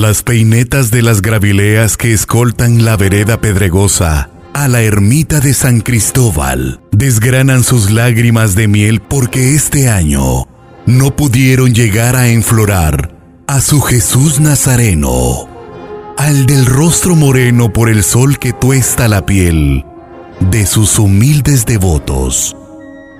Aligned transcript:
Las 0.00 0.22
peinetas 0.22 0.90
de 0.90 1.02
las 1.02 1.20
gravileas 1.20 1.98
que 1.98 2.14
escoltan 2.14 2.86
la 2.86 2.96
vereda 2.96 3.38
pedregosa 3.38 4.30
a 4.54 4.66
la 4.66 4.80
ermita 4.80 5.40
de 5.40 5.52
San 5.52 5.82
Cristóbal. 5.82 6.80
Desgranan 6.90 7.62
sus 7.62 7.90
lágrimas 7.90 8.54
de 8.54 8.66
miel 8.66 9.02
porque 9.02 9.54
este 9.54 9.90
año 9.90 10.48
no 10.86 11.14
pudieron 11.16 11.74
llegar 11.74 12.16
a 12.16 12.28
enflorar 12.28 13.14
a 13.46 13.60
su 13.60 13.82
Jesús 13.82 14.40
Nazareno, 14.40 15.46
al 16.16 16.46
del 16.46 16.64
rostro 16.64 17.14
moreno 17.14 17.70
por 17.70 17.90
el 17.90 18.02
sol 18.02 18.38
que 18.38 18.54
tuesta 18.54 19.06
la 19.06 19.26
piel 19.26 19.84
de 20.40 20.64
sus 20.64 20.98
humildes 20.98 21.66
devotos, 21.66 22.56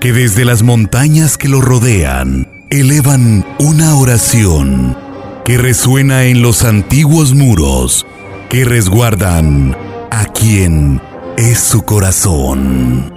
que 0.01 0.15
desde 0.15 0.47
las 0.47 0.63
montañas 0.63 1.37
que 1.37 1.49
lo 1.49 1.61
rodean 1.61 2.49
elevan 2.71 3.45
una 3.59 3.97
oración 3.97 5.10
que 5.45 5.59
resuena 5.59 6.25
en 6.25 6.43
los 6.43 6.65
antiguos 6.65 7.35
muros 7.35 8.07
que 8.49 8.65
resguardan 8.65 9.77
a 10.11 10.25
quien 10.25 11.01
es 11.37 11.59
su 11.61 11.83
corazón. 11.83 13.13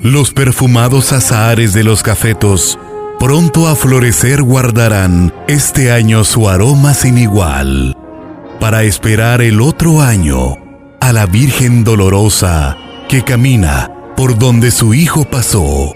Los 0.00 0.32
perfumados 0.32 1.12
azahares 1.12 1.72
de 1.72 1.82
los 1.82 2.02
cafetos 2.02 2.78
pronto 3.18 3.68
a 3.68 3.76
florecer 3.76 4.42
guardarán 4.42 5.32
este 5.48 5.90
año 5.90 6.24
su 6.24 6.48
aroma 6.48 6.94
sin 6.94 7.18
igual, 7.18 7.96
para 8.60 8.84
esperar 8.84 9.42
el 9.42 9.60
otro 9.60 10.02
año 10.02 10.56
a 11.00 11.12
la 11.12 11.26
Virgen 11.26 11.84
dolorosa 11.84 12.76
que 13.08 13.22
camina 13.22 13.90
por 14.16 14.38
donde 14.38 14.70
su 14.70 14.94
Hijo 14.94 15.24
pasó 15.24 15.94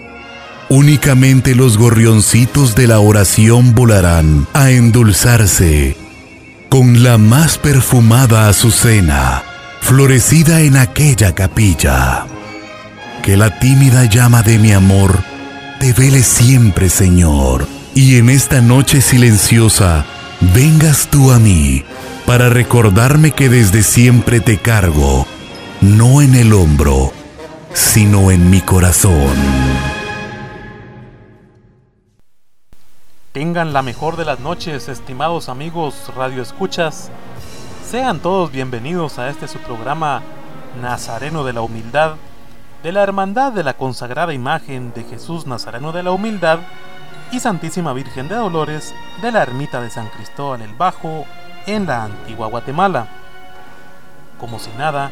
Únicamente 0.69 1.55
los 1.55 1.79
gorrioncitos 1.79 2.75
de 2.75 2.85
la 2.85 2.99
oración 2.99 3.73
volarán 3.73 4.45
a 4.53 4.69
endulzarse 4.69 5.97
con 6.69 7.01
la 7.01 7.17
más 7.17 7.57
perfumada 7.57 8.47
azucena, 8.47 9.41
florecida 9.81 10.61
en 10.61 10.77
aquella 10.77 11.33
capilla. 11.33 12.27
Que 13.23 13.35
la 13.35 13.57
tímida 13.57 14.05
llama 14.05 14.43
de 14.43 14.59
mi 14.59 14.71
amor 14.71 15.17
te 15.79 15.91
vele 15.91 16.21
siempre, 16.21 16.89
Señor, 16.89 17.67
y 17.95 18.17
en 18.17 18.29
esta 18.29 18.61
noche 18.61 19.01
silenciosa 19.01 20.05
vengas 20.53 21.07
tú 21.09 21.31
a 21.31 21.39
mí 21.39 21.83
para 22.27 22.49
recordarme 22.49 23.31
que 23.31 23.49
desde 23.49 23.81
siempre 23.81 24.39
te 24.39 24.57
cargo, 24.57 25.25
no 25.81 26.21
en 26.21 26.35
el 26.35 26.53
hombro, 26.53 27.11
sino 27.73 28.29
en 28.29 28.51
mi 28.51 28.61
corazón. 28.61 29.88
Tengan 33.39 33.71
la 33.71 33.81
mejor 33.81 34.17
de 34.17 34.25
las 34.25 34.41
noches, 34.41 34.89
estimados 34.89 35.47
amigos 35.47 36.11
Radio 36.13 36.41
Escuchas. 36.41 37.09
Sean 37.85 38.19
todos 38.19 38.51
bienvenidos 38.51 39.17
a 39.17 39.29
este 39.29 39.47
su 39.47 39.59
programa 39.59 40.21
Nazareno 40.81 41.45
de 41.45 41.53
la 41.53 41.61
Humildad, 41.61 42.15
de 42.83 42.91
la 42.91 43.01
Hermandad 43.01 43.53
de 43.53 43.63
la 43.63 43.75
Consagrada 43.75 44.33
Imagen 44.33 44.91
de 44.91 45.05
Jesús 45.05 45.47
Nazareno 45.47 45.93
de 45.93 46.03
la 46.03 46.11
Humildad 46.11 46.59
y 47.31 47.39
Santísima 47.39 47.93
Virgen 47.93 48.27
de 48.27 48.35
Dolores 48.35 48.93
de 49.21 49.31
la 49.31 49.43
Ermita 49.43 49.79
de 49.79 49.89
San 49.89 50.09
Cristóbal 50.09 50.61
el 50.61 50.73
Bajo 50.73 51.23
en 51.65 51.85
la 51.85 52.03
antigua 52.03 52.47
Guatemala. 52.47 53.07
Como 54.37 54.59
si 54.59 54.69
nada, 54.77 55.11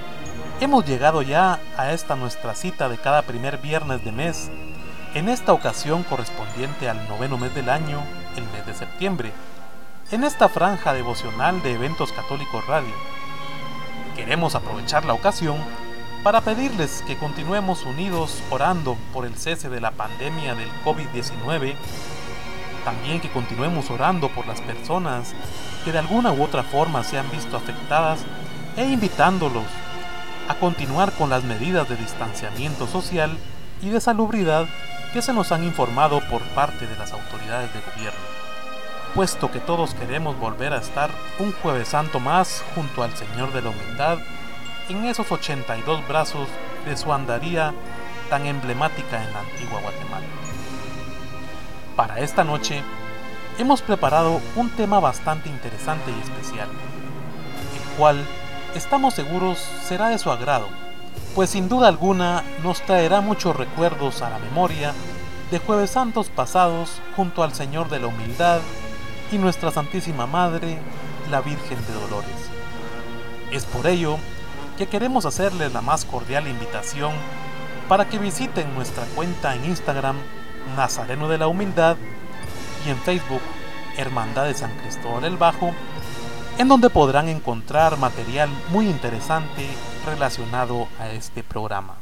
hemos 0.59 0.85
llegado 0.85 1.21
ya 1.21 1.61
a 1.77 1.93
esta 1.93 2.17
nuestra 2.17 2.55
cita 2.55 2.89
de 2.89 2.97
cada 2.97 3.21
primer 3.21 3.57
viernes 3.59 4.03
de 4.03 4.11
mes 4.11 4.51
en 5.13 5.29
esta 5.29 5.53
ocasión 5.53 6.03
correspondiente 6.03 6.89
al 6.89 7.07
noveno 7.07 7.37
mes 7.37 7.53
del 7.55 7.69
año, 7.69 8.01
el 8.35 8.43
mes 8.51 8.65
de 8.65 8.73
septiembre, 8.73 9.31
en 10.11 10.23
esta 10.23 10.49
franja 10.49 10.93
devocional 10.93 11.61
de 11.63 11.73
Eventos 11.73 12.11
Católicos 12.11 12.65
Radio. 12.67 12.93
Queremos 14.15 14.55
aprovechar 14.55 15.05
la 15.05 15.13
ocasión 15.13 15.57
para 16.23 16.41
pedirles 16.41 17.03
que 17.07 17.17
continuemos 17.17 17.83
unidos 17.83 18.41
orando 18.49 18.97
por 19.13 19.25
el 19.25 19.37
cese 19.37 19.69
de 19.69 19.81
la 19.81 19.91
pandemia 19.91 20.55
del 20.55 20.69
COVID-19, 20.83 21.75
también 22.83 23.21
que 23.21 23.29
continuemos 23.29 23.89
orando 23.91 24.29
por 24.29 24.47
las 24.47 24.61
personas 24.61 25.33
que 25.83 25.91
de 25.91 25.99
alguna 25.99 26.31
u 26.31 26.43
otra 26.43 26.63
forma 26.63 27.03
se 27.03 27.17
han 27.17 27.29
visto 27.31 27.57
afectadas 27.57 28.19
e 28.75 28.85
invitándolos 28.85 29.65
a 30.47 30.55
continuar 30.55 31.11
con 31.13 31.29
las 31.29 31.43
medidas 31.43 31.89
de 31.89 31.97
distanciamiento 31.97 32.87
social 32.87 33.37
y 33.81 33.89
de 33.89 34.01
salubridad 34.01 34.67
que 35.13 35.21
se 35.21 35.33
nos 35.33 35.51
han 35.51 35.63
informado 35.63 36.21
por 36.29 36.41
parte 36.55 36.87
de 36.87 36.95
las 36.97 37.13
autoridades 37.13 37.73
de 37.73 37.79
gobierno, 37.81 38.19
puesto 39.15 39.51
que 39.51 39.59
todos 39.59 39.93
queremos 39.93 40.37
volver 40.39 40.73
a 40.73 40.77
estar 40.77 41.09
un 41.39 41.51
jueves 41.53 41.89
santo 41.89 42.19
más 42.19 42.63
junto 42.75 43.03
al 43.03 43.15
Señor 43.15 43.53
de 43.53 43.61
la 43.61 43.69
Humildad 43.69 44.19
en 44.89 45.05
esos 45.05 45.31
82 45.31 46.07
brazos 46.07 46.47
de 46.85 46.97
su 46.97 47.11
andaría 47.11 47.73
tan 48.29 48.45
emblemática 48.45 49.23
en 49.23 49.33
la 49.33 49.39
antigua 49.39 49.81
Guatemala. 49.81 50.25
Para 51.95 52.19
esta 52.19 52.43
noche 52.43 52.83
hemos 53.57 53.81
preparado 53.81 54.41
un 54.55 54.69
tema 54.71 54.99
bastante 54.99 55.49
interesante 55.49 56.11
y 56.11 56.21
especial, 56.21 56.67
el 56.69 57.97
cual 57.97 58.23
estamos 58.75 59.13
seguros 59.13 59.57
será 59.57 60.09
de 60.09 60.19
su 60.19 60.29
agrado 60.29 60.86
pues 61.35 61.51
sin 61.51 61.69
duda 61.69 61.87
alguna 61.87 62.43
nos 62.63 62.81
traerá 62.81 63.21
muchos 63.21 63.55
recuerdos 63.55 64.21
a 64.21 64.29
la 64.29 64.39
memoria 64.39 64.93
de 65.51 65.59
jueves 65.59 65.91
santos 65.91 66.29
pasados 66.29 67.01
junto 67.15 67.43
al 67.43 67.53
Señor 67.53 67.89
de 67.89 67.99
la 67.99 68.07
Humildad 68.07 68.59
y 69.31 69.37
nuestra 69.37 69.71
Santísima 69.71 70.25
Madre, 70.25 70.79
la 71.29 71.41
Virgen 71.41 71.77
de 71.87 71.93
Dolores. 71.93 72.49
Es 73.51 73.65
por 73.65 73.87
ello 73.87 74.17
que 74.77 74.87
queremos 74.87 75.25
hacerles 75.25 75.73
la 75.73 75.81
más 75.81 76.05
cordial 76.05 76.47
invitación 76.47 77.13
para 77.87 78.09
que 78.09 78.19
visiten 78.19 78.73
nuestra 78.75 79.03
cuenta 79.15 79.55
en 79.55 79.65
Instagram 79.65 80.17
Nazareno 80.75 81.29
de 81.29 81.37
la 81.37 81.47
Humildad 81.47 81.97
y 82.85 82.89
en 82.89 82.97
Facebook 82.97 83.41
Hermandad 83.97 84.45
de 84.45 84.53
San 84.53 84.71
Cristóbal 84.79 85.23
el 85.23 85.37
Bajo, 85.37 85.71
en 86.57 86.67
donde 86.67 86.89
podrán 86.89 87.29
encontrar 87.29 87.97
material 87.97 88.49
muy 88.69 88.87
interesante 88.87 89.67
relacionado 90.07 90.87
a 90.99 91.09
este 91.09 91.43
programa. 91.43 91.95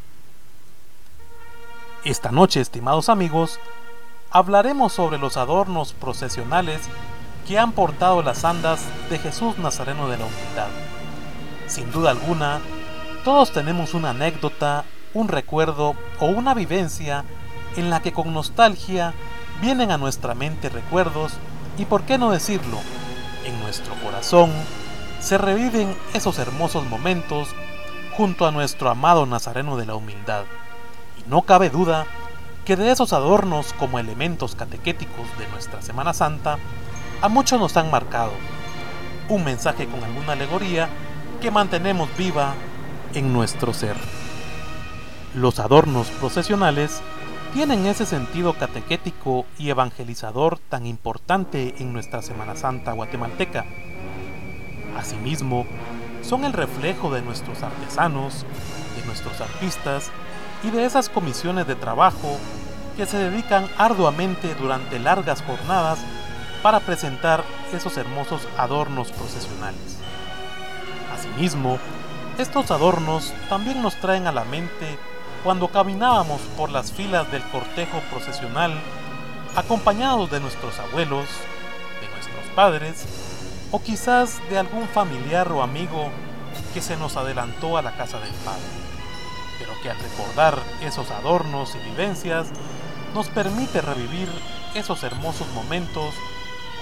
Esta 2.03 2.31
noche, 2.31 2.61
estimados 2.61 3.09
amigos, 3.09 3.59
hablaremos 4.29 4.93
sobre 4.93 5.17
los 5.17 5.37
adornos 5.37 5.93
procesionales 5.93 6.81
que 7.47 7.57
han 7.57 7.71
portado 7.71 8.21
las 8.21 8.45
andas 8.45 8.81
de 9.09 9.17
Jesús 9.17 9.57
Nazareno 9.57 10.07
de 10.07 10.17
la 10.17 10.25
Humildad. 10.25 10.67
Sin 11.67 11.91
duda 11.91 12.11
alguna, 12.11 12.59
todos 13.23 13.51
tenemos 13.51 13.95
una 13.95 14.11
anécdota, 14.11 14.85
un 15.15 15.27
recuerdo 15.27 15.95
o 16.19 16.27
una 16.27 16.53
vivencia 16.53 17.25
en 17.75 17.89
la 17.89 18.01
que 18.01 18.13
con 18.13 18.33
nostalgia 18.33 19.13
vienen 19.61 19.89
a 19.89 19.97
nuestra 19.97 20.35
mente 20.35 20.69
recuerdos 20.69 21.33
y, 21.79 21.85
por 21.85 22.03
qué 22.03 22.19
no 22.19 22.29
decirlo, 22.29 22.77
en 23.45 23.59
nuestro 23.61 23.95
corazón 23.95 24.51
se 25.19 25.39
reviven 25.39 25.95
esos 26.13 26.37
hermosos 26.37 26.85
momentos 26.85 27.49
junto 28.17 28.47
a 28.47 28.51
nuestro 28.51 28.89
amado 28.89 29.25
Nazareno 29.25 29.77
de 29.77 29.85
la 29.85 29.95
Humildad. 29.95 30.43
Y 31.19 31.29
no 31.29 31.41
cabe 31.41 31.69
duda 31.69 32.05
que 32.63 32.75
de 32.75 32.91
esos 32.91 33.13
adornos 33.13 33.73
como 33.73 33.99
elementos 33.99 34.55
catequéticos 34.55 35.25
de 35.37 35.47
nuestra 35.49 35.81
Semana 35.81 36.13
Santa, 36.13 36.57
a 37.21 37.29
muchos 37.29 37.59
nos 37.59 37.75
han 37.77 37.91
marcado. 37.91 38.31
Un 39.29 39.43
mensaje 39.43 39.87
con 39.87 40.03
alguna 40.03 40.33
alegoría 40.33 40.89
que 41.41 41.51
mantenemos 41.51 42.09
viva 42.17 42.53
en 43.13 43.33
nuestro 43.33 43.73
ser. 43.73 43.97
Los 45.33 45.59
adornos 45.59 46.07
procesionales 46.07 47.01
tienen 47.53 47.85
ese 47.85 48.05
sentido 48.05 48.53
catequético 48.53 49.45
y 49.57 49.69
evangelizador 49.69 50.59
tan 50.59 50.85
importante 50.85 51.75
en 51.79 51.93
nuestra 51.93 52.21
Semana 52.21 52.55
Santa 52.55 52.93
guatemalteca. 52.93 53.65
Asimismo, 54.97 55.65
son 56.27 56.43
el 56.43 56.53
reflejo 56.53 57.11
de 57.11 57.21
nuestros 57.21 57.61
artesanos, 57.61 58.45
de 58.97 59.05
nuestros 59.05 59.39
artistas 59.41 60.09
y 60.63 60.71
de 60.71 60.85
esas 60.85 61.09
comisiones 61.09 61.67
de 61.67 61.75
trabajo 61.75 62.37
que 62.97 63.05
se 63.05 63.17
dedican 63.17 63.69
arduamente 63.77 64.55
durante 64.55 64.99
largas 64.99 65.43
jornadas 65.43 65.99
para 66.63 66.79
presentar 66.79 67.43
esos 67.73 67.97
hermosos 67.97 68.47
adornos 68.57 69.11
procesionales. 69.11 69.99
Asimismo, 71.13 71.77
estos 72.39 72.71
adornos 72.71 73.33
también 73.49 73.81
nos 73.81 73.95
traen 73.97 74.27
a 74.27 74.31
la 74.31 74.45
mente 74.45 74.97
cuando 75.43 75.67
caminábamos 75.67 76.41
por 76.57 76.71
las 76.71 76.91
filas 76.91 77.31
del 77.31 77.43
cortejo 77.43 77.99
procesional 78.09 78.73
acompañados 79.55 80.31
de 80.31 80.39
nuestros 80.39 80.79
abuelos, 80.79 81.27
de 82.01 82.09
nuestros 82.09 82.45
padres 82.55 83.05
o 83.71 83.81
quizás 83.81 84.39
de 84.49 84.57
algún 84.57 84.87
familiar 84.87 85.51
o 85.51 85.61
amigo 85.61 86.09
que 86.73 86.81
se 86.81 86.97
nos 86.97 87.17
adelantó 87.17 87.77
a 87.77 87.81
la 87.81 87.95
casa 87.95 88.19
del 88.19 88.33
Padre, 88.45 88.63
pero 89.59 89.71
que 89.81 89.89
al 89.89 89.97
recordar 89.97 90.59
esos 90.81 91.09
adornos 91.11 91.75
y 91.75 91.89
vivencias 91.89 92.47
nos 93.13 93.29
permite 93.29 93.81
revivir 93.81 94.29
esos 94.73 95.03
hermosos 95.03 95.47
momentos 95.53 96.13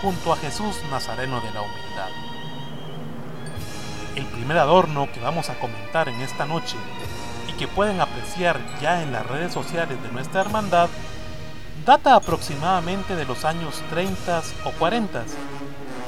junto 0.01 0.33
a 0.33 0.37
Jesús 0.37 0.77
Nazareno 0.89 1.39
de 1.41 1.51
la 1.51 1.61
Humildad. 1.61 2.09
El 4.15 4.25
primer 4.25 4.57
adorno 4.57 5.07
que 5.11 5.19
vamos 5.19 5.49
a 5.49 5.59
comentar 5.59 6.09
en 6.09 6.21
esta 6.21 6.45
noche 6.45 6.75
y 7.49 7.53
que 7.53 7.67
pueden 7.67 8.01
apreciar 8.01 8.59
ya 8.81 9.01
en 9.01 9.11
las 9.11 9.25
redes 9.27 9.53
sociales 9.53 10.01
de 10.01 10.11
nuestra 10.11 10.41
hermandad 10.41 10.89
data 11.85 12.15
aproximadamente 12.15 13.15
de 13.15 13.25
los 13.25 13.45
años 13.45 13.81
30 13.89 14.41
o 14.65 14.71
40, 14.71 15.23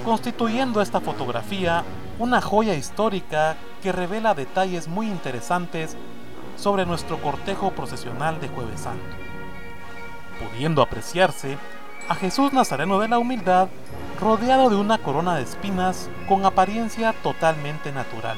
constituyendo 0.05 0.81
esta 0.81 1.01
fotografía 1.01 1.83
una 2.19 2.39
joya 2.39 2.75
histórica 2.75 3.57
que 3.81 3.91
revela 3.91 4.35
detalles 4.35 4.87
muy 4.87 5.07
interesantes 5.07 5.97
sobre 6.57 6.85
nuestro 6.85 7.19
cortejo 7.21 7.71
procesional 7.71 8.39
de 8.39 8.47
Jueves 8.47 8.81
Santo, 8.81 9.03
pudiendo 10.39 10.83
apreciarse 10.83 11.57
a 12.07 12.13
Jesús 12.13 12.53
Nazareno 12.53 12.99
de 12.99 13.07
la 13.07 13.17
Humildad 13.17 13.67
rodeado 14.21 14.69
de 14.69 14.75
una 14.75 14.99
corona 14.99 15.35
de 15.35 15.41
espinas 15.41 16.07
con 16.29 16.45
apariencia 16.45 17.13
totalmente 17.23 17.91
natural. 17.91 18.37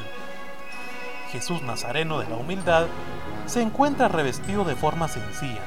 Jesús 1.31 1.61
Nazareno 1.61 2.19
de 2.19 2.29
la 2.29 2.37
Humildad 2.37 2.87
se 3.45 3.61
encuentra 3.61 4.07
revestido 4.07 4.63
de 4.63 4.75
forma 4.75 5.09
sencilla, 5.09 5.61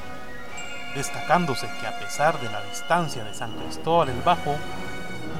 destacándose 0.95 1.69
que 1.79 1.85
a 1.85 1.99
pesar 1.99 2.41
de 2.41 2.49
la 2.49 2.61
distancia 2.63 3.23
de 3.23 3.35
San 3.35 3.53
Cristóbal 3.53 4.09
el 4.09 4.21
Bajo, 4.21 4.55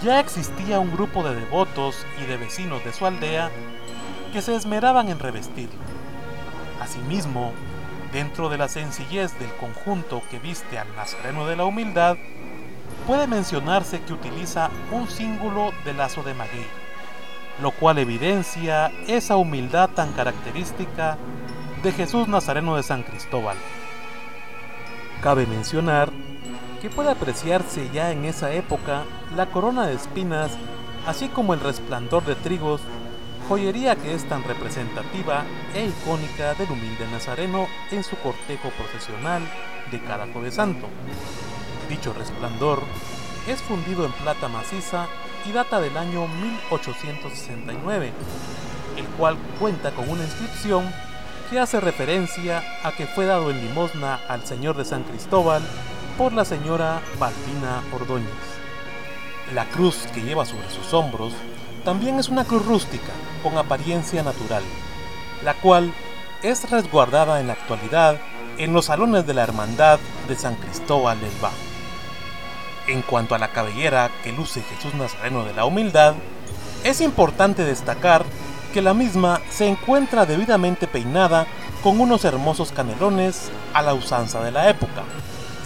ya 0.03 0.19
existía 0.19 0.79
un 0.79 0.91
grupo 0.91 1.23
de 1.23 1.35
devotos 1.35 2.05
y 2.21 2.25
de 2.25 2.37
vecinos 2.37 2.83
de 2.83 2.93
su 2.93 3.05
aldea 3.05 3.51
que 4.33 4.41
se 4.41 4.55
esmeraban 4.55 5.09
en 5.09 5.19
revestirlo. 5.19 5.79
Asimismo, 6.79 7.53
dentro 8.11 8.49
de 8.49 8.57
la 8.57 8.67
sencillez 8.67 9.37
del 9.39 9.53
conjunto 9.55 10.21
que 10.31 10.39
viste 10.39 10.79
al 10.79 10.93
Nazareno 10.95 11.45
de 11.45 11.55
la 11.55 11.65
Humildad, 11.65 12.17
puede 13.05 13.27
mencionarse 13.27 14.01
que 14.01 14.13
utiliza 14.13 14.69
un 14.91 15.07
símbolo 15.07 15.71
de 15.85 15.93
lazo 15.93 16.23
de 16.23 16.33
maguey, 16.33 16.65
lo 17.61 17.71
cual 17.71 17.99
evidencia 17.99 18.91
esa 19.07 19.35
humildad 19.35 19.89
tan 19.91 20.13
característica 20.13 21.17
de 21.83 21.91
Jesús 21.91 22.27
Nazareno 22.27 22.75
de 22.75 22.83
San 22.83 23.03
Cristóbal. 23.03 23.57
Cabe 25.21 25.45
mencionar 25.45 26.11
que 26.81 26.89
puede 26.89 27.11
apreciarse 27.11 27.89
ya 27.93 28.11
en 28.11 28.25
esa 28.25 28.51
época 28.53 29.03
la 29.35 29.45
corona 29.45 29.85
de 29.85 29.93
espinas, 29.93 30.51
así 31.05 31.27
como 31.27 31.53
el 31.53 31.59
resplandor 31.59 32.25
de 32.25 32.33
trigos, 32.33 32.81
joyería 33.47 33.95
que 33.95 34.15
es 34.15 34.27
tan 34.27 34.43
representativa 34.43 35.43
e 35.75 35.85
icónica 35.85 36.55
del 36.55 36.71
humilde 36.71 37.07
nazareno 37.11 37.67
en 37.91 38.03
su 38.03 38.15
cortejo 38.17 38.69
procesional 38.71 39.43
de 39.91 40.01
cada 40.01 40.25
jueves 40.33 40.55
santo. 40.55 40.87
Dicho 41.87 42.13
resplandor 42.13 42.81
es 43.47 43.61
fundido 43.61 44.05
en 44.05 44.11
plata 44.13 44.47
maciza 44.47 45.05
y 45.45 45.51
data 45.51 45.79
del 45.79 45.95
año 45.97 46.27
1869, 46.27 48.11
el 48.97 49.05
cual 49.17 49.37
cuenta 49.59 49.91
con 49.91 50.09
una 50.09 50.23
inscripción 50.23 50.91
que 51.49 51.59
hace 51.59 51.79
referencia 51.79 52.63
a 52.83 52.91
que 52.93 53.05
fue 53.05 53.25
dado 53.25 53.51
en 53.51 53.61
limosna 53.61 54.19
al 54.27 54.45
señor 54.45 54.77
de 54.77 54.85
San 54.85 55.03
Cristóbal 55.03 55.61
por 56.17 56.33
la 56.33 56.45
señora 56.45 57.01
Balbina 57.19 57.83
Ordóñez. 57.93 58.29
La 59.53 59.65
cruz 59.65 60.07
que 60.13 60.21
lleva 60.21 60.45
sobre 60.45 60.69
sus 60.69 60.93
hombros 60.93 61.33
también 61.83 62.19
es 62.19 62.29
una 62.29 62.45
cruz 62.45 62.65
rústica 62.65 63.11
con 63.43 63.57
apariencia 63.57 64.23
natural, 64.23 64.63
la 65.43 65.53
cual 65.55 65.93
es 66.43 66.69
resguardada 66.69 67.39
en 67.39 67.47
la 67.47 67.53
actualidad 67.53 68.17
en 68.57 68.73
los 68.73 68.85
salones 68.85 69.25
de 69.25 69.33
la 69.33 69.43
Hermandad 69.43 69.99
de 70.27 70.35
San 70.35 70.55
Cristóbal 70.55 71.19
del 71.19 71.31
Bajo. 71.41 71.55
En 72.87 73.01
cuanto 73.01 73.35
a 73.35 73.39
la 73.39 73.51
cabellera 73.51 74.11
que 74.23 74.31
luce 74.31 74.61
Jesús 74.61 74.93
Nazareno 74.93 75.45
de 75.45 75.53
la 75.53 75.65
Humildad, 75.65 76.15
es 76.83 77.01
importante 77.01 77.63
destacar 77.63 78.25
que 78.73 78.81
la 78.81 78.93
misma 78.93 79.41
se 79.49 79.67
encuentra 79.67 80.25
debidamente 80.25 80.87
peinada 80.87 81.45
con 81.83 81.99
unos 81.99 82.25
hermosos 82.25 82.71
canelones 82.71 83.51
a 83.73 83.81
la 83.81 83.93
usanza 83.93 84.41
de 84.43 84.51
la 84.51 84.69
época, 84.69 85.03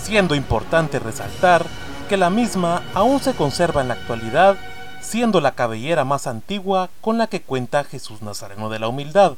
siendo 0.06 0.36
importante 0.36 1.00
resaltar 1.00 1.66
que 2.07 2.16
la 2.16 2.30
misma 2.30 2.84
aún 2.94 3.19
se 3.19 3.34
conserva 3.34 3.81
en 3.81 3.88
la 3.88 3.96
actualidad, 3.96 4.56
siendo 5.02 5.42
la 5.42 5.54
cabellera 5.54 6.06
más 6.06 6.28
antigua 6.28 6.92
con 7.02 7.18
la 7.18 7.25
que 7.25 7.42
cuenta 7.42 7.84
Jesús 7.84 8.22
Nazareno 8.22 8.69
de 8.69 8.78
la 8.78 8.88
Humildad, 8.88 9.34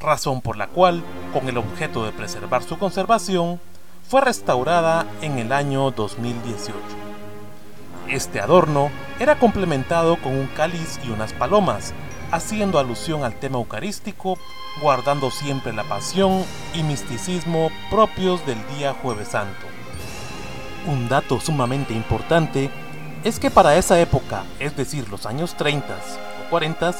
razón 0.00 0.40
por 0.40 0.56
la 0.56 0.66
cual, 0.66 1.04
con 1.32 1.48
el 1.48 1.56
objeto 1.56 2.04
de 2.04 2.10
preservar 2.10 2.64
su 2.64 2.80
conservación, 2.80 3.60
fue 4.08 4.22
restaurada 4.22 5.06
en 5.20 5.38
el 5.38 5.52
año 5.52 5.92
2018. 5.92 6.74
Este 8.08 8.40
adorno 8.40 8.90
era 9.20 9.38
complementado 9.38 10.16
con 10.16 10.34
un 10.34 10.48
cáliz 10.48 10.98
y 11.06 11.10
unas 11.10 11.32
palomas, 11.32 11.94
haciendo 12.32 12.80
alusión 12.80 13.22
al 13.22 13.38
tema 13.38 13.58
eucarístico, 13.58 14.36
guardando 14.80 15.30
siempre 15.30 15.72
la 15.72 15.84
pasión 15.84 16.44
y 16.74 16.82
misticismo 16.82 17.70
propios 17.88 18.44
del 18.46 18.58
día 18.76 18.94
jueves 19.00 19.28
santo. 19.28 19.71
Un 20.86 21.08
dato 21.08 21.40
sumamente 21.40 21.94
importante 21.94 22.70
es 23.22 23.38
que 23.38 23.50
para 23.50 23.76
esa 23.76 24.00
época, 24.00 24.42
es 24.58 24.76
decir, 24.76 25.08
los 25.08 25.26
años 25.26 25.54
30 25.56 25.94
o 25.94 26.50
40, 26.50 26.94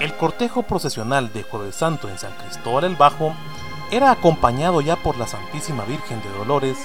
el 0.00 0.14
cortejo 0.14 0.62
procesional 0.62 1.32
de 1.32 1.42
Jueves 1.42 1.74
Santo 1.74 2.08
en 2.08 2.18
San 2.18 2.32
Cristóbal 2.32 2.84
el 2.84 2.96
Bajo 2.96 3.34
era 3.90 4.10
acompañado 4.10 4.80
ya 4.80 4.96
por 4.96 5.18
la 5.18 5.26
Santísima 5.26 5.84
Virgen 5.84 6.22
de 6.22 6.30
Dolores, 6.30 6.78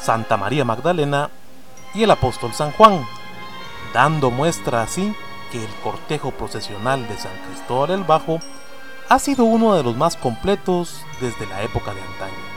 Santa 0.00 0.38
María 0.38 0.64
Magdalena 0.64 1.30
y 1.94 2.02
el 2.02 2.10
apóstol 2.10 2.54
San 2.54 2.72
Juan, 2.72 3.06
dando 3.92 4.30
muestra 4.30 4.82
así 4.82 5.14
que 5.52 5.62
el 5.62 5.70
cortejo 5.82 6.30
procesional 6.30 7.06
de 7.08 7.18
San 7.18 7.32
Cristóbal 7.46 7.90
el 7.90 8.04
Bajo 8.04 8.40
ha 9.10 9.18
sido 9.18 9.44
uno 9.44 9.74
de 9.74 9.82
los 9.82 9.96
más 9.96 10.16
completos 10.16 11.04
desde 11.20 11.46
la 11.46 11.62
época 11.62 11.92
de 11.92 12.00
antaño. 12.00 12.53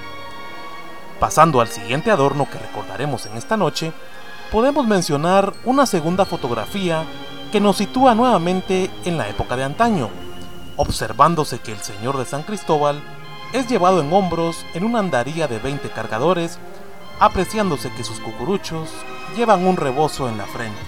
Pasando 1.20 1.62
al 1.62 1.68
siguiente 1.68 2.12
adorno 2.12 2.48
que 2.50 2.60
recordaremos 2.60 3.26
en 3.26 3.38
esta 3.38 3.58
noche, 3.58 3.92
podemos 4.52 4.86
mencionar 4.86 5.54
una 5.66 5.88
segunda 5.88 6.26
fotografía 6.26 7.06
que 7.52 7.60
nos 7.60 7.78
sitúa 7.78 8.14
nuevamente 8.14 8.92
en 9.04 9.18
la 9.18 9.28
época 9.28 9.58
de 9.58 9.64
antaño, 9.64 10.10
observándose 10.76 11.60
que 11.60 11.72
el 11.72 11.80
Señor 11.80 12.18
de 12.18 12.26
San 12.26 12.44
Cristóbal 12.44 13.02
es 13.52 13.68
llevado 13.68 14.02
en 14.02 14.14
hombros 14.14 14.64
en 14.76 14.84
una 14.84 15.00
andaría 15.00 15.48
de 15.48 15.58
20 15.58 15.90
cargadores, 15.90 16.60
apreciándose 17.20 17.92
que 17.94 18.04
sus 18.04 18.20
cucuruchos 18.20 18.90
llevan 19.36 19.66
un 19.66 19.78
rebozo 19.78 20.30
en 20.30 20.38
la 20.38 20.46
frente. 20.46 20.80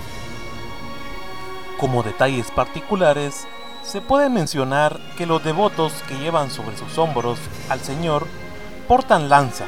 Como 1.80 2.04
detalles 2.04 2.52
particulares, 2.52 3.48
se 3.82 4.02
puede 4.02 4.30
mencionar 4.30 5.00
que 5.18 5.26
los 5.26 5.44
devotos 5.44 5.94
que 6.08 6.20
llevan 6.20 6.52
sobre 6.52 6.78
sus 6.78 6.98
hombros 7.00 7.40
al 7.70 7.80
Señor 7.80 8.28
portan 8.88 9.30
lanza. 9.30 9.66